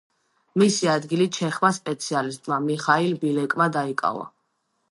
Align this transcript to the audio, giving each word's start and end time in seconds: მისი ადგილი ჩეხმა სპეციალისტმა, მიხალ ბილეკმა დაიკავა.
მისი 0.61 0.87
ადგილი 0.93 1.27
ჩეხმა 1.35 1.71
სპეციალისტმა, 1.77 2.59
მიხალ 2.71 3.07
ბილეკმა 3.27 3.69
დაიკავა. 3.79 4.27